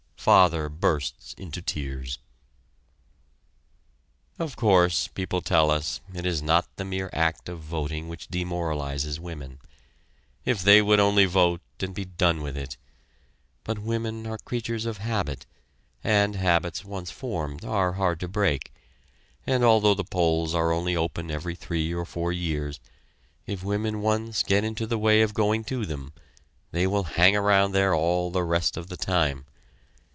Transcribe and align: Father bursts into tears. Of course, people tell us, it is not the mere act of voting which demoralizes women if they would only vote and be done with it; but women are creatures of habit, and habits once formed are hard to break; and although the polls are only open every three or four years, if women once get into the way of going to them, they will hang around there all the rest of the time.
Father 0.17 0.69
bursts 0.69 1.33
into 1.33 1.63
tears. 1.63 2.19
Of 4.37 4.55
course, 4.55 5.07
people 5.07 5.41
tell 5.41 5.71
us, 5.71 5.99
it 6.13 6.27
is 6.27 6.43
not 6.43 6.67
the 6.75 6.85
mere 6.85 7.09
act 7.11 7.49
of 7.49 7.59
voting 7.61 8.07
which 8.07 8.27
demoralizes 8.27 9.19
women 9.19 9.57
if 10.45 10.61
they 10.61 10.79
would 10.79 10.99
only 10.99 11.25
vote 11.25 11.59
and 11.79 11.95
be 11.95 12.05
done 12.05 12.43
with 12.43 12.55
it; 12.55 12.77
but 13.63 13.79
women 13.79 14.27
are 14.27 14.37
creatures 14.37 14.85
of 14.85 14.99
habit, 14.99 15.47
and 16.03 16.35
habits 16.35 16.85
once 16.85 17.09
formed 17.09 17.65
are 17.65 17.93
hard 17.93 18.19
to 18.19 18.27
break; 18.27 18.71
and 19.47 19.63
although 19.63 19.95
the 19.95 20.03
polls 20.03 20.53
are 20.53 20.71
only 20.71 20.95
open 20.95 21.31
every 21.31 21.55
three 21.55 21.91
or 21.91 22.05
four 22.05 22.31
years, 22.31 22.79
if 23.47 23.63
women 23.63 24.01
once 24.01 24.43
get 24.43 24.63
into 24.63 24.85
the 24.85 24.99
way 24.99 25.23
of 25.23 25.33
going 25.33 25.63
to 25.63 25.83
them, 25.83 26.13
they 26.69 26.85
will 26.85 27.05
hang 27.05 27.35
around 27.35 27.71
there 27.71 27.95
all 27.95 28.29
the 28.29 28.43
rest 28.43 28.77
of 28.77 28.85
the 28.85 28.97
time. 28.97 29.47